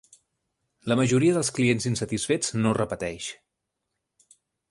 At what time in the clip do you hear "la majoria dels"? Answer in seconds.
0.91-1.51